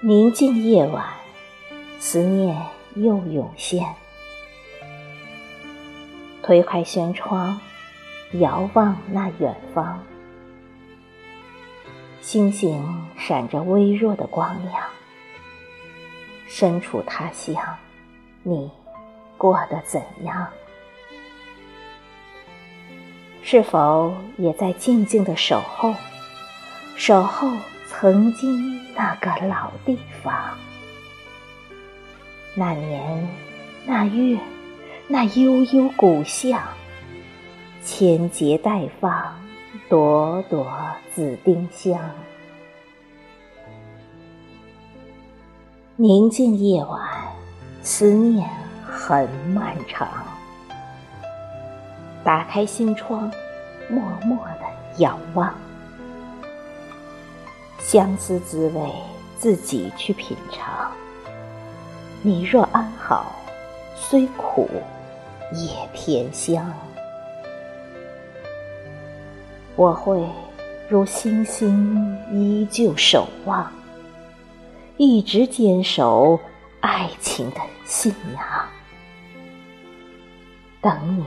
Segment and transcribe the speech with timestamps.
[0.00, 1.04] 宁静夜晚，
[1.98, 2.56] 思念
[2.94, 3.84] 又涌现。
[6.40, 7.58] 推开轩窗，
[8.34, 10.00] 遥望那远方，
[12.20, 14.84] 星星闪着微弱的光亮。
[16.46, 17.60] 身处他乡，
[18.44, 18.70] 你
[19.36, 20.46] 过得怎样？
[23.42, 25.92] 是否也在静静的守候，
[26.94, 27.50] 守候？
[28.00, 30.56] 曾经那个老地方，
[32.54, 33.28] 那年
[33.84, 34.38] 那月
[35.08, 36.62] 那悠悠古巷，
[37.82, 39.34] 千结待放，
[39.88, 40.72] 朵朵
[41.12, 41.98] 紫丁香。
[45.96, 47.04] 宁静夜晚，
[47.82, 48.48] 思念
[48.86, 50.08] 很漫长。
[52.22, 53.28] 打开心窗，
[53.90, 54.60] 默默的
[54.98, 55.52] 仰望。
[57.90, 58.82] 相思滋味，
[59.38, 60.92] 自己去品尝。
[62.20, 63.34] 你若安好，
[63.96, 64.68] 虽苦
[65.54, 66.70] 也甜香。
[69.74, 70.22] 我会
[70.86, 73.72] 如星星依旧守望，
[74.98, 76.38] 一直坚守
[76.80, 78.68] 爱情的信仰。
[80.82, 81.24] 等你，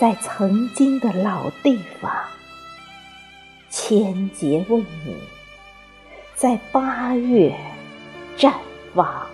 [0.00, 2.10] 在曾经的老地方，
[3.68, 5.14] 千劫为你。
[6.38, 7.52] 在八月
[8.36, 8.52] 绽
[8.94, 9.26] 放。